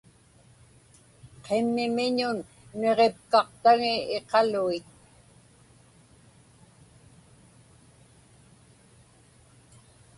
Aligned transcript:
Qimmiŋiññun 1.45 2.37
niġipkaqtaŋi 2.79 3.93
iqaluit. 4.17 4.87